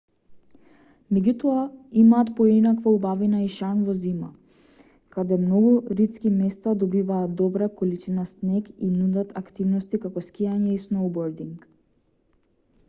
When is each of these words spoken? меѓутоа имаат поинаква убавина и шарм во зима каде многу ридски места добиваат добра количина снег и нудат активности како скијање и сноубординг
меѓутоа 1.15 1.57
имаат 2.03 2.29
поинаква 2.37 2.93
убавина 2.97 3.41
и 3.47 3.49
шарм 3.55 3.83
во 3.89 3.93
зима 3.99 4.29
каде 5.17 5.37
многу 5.43 5.73
ридски 5.99 6.31
места 6.37 6.73
добиваат 6.85 7.35
добра 7.43 7.67
количина 7.81 8.25
снег 8.31 8.71
и 8.87 8.89
нудат 8.95 9.35
активности 9.43 9.99
како 10.07 10.25
скијање 10.29 10.71
и 10.77 10.79
сноубординг 10.87 11.69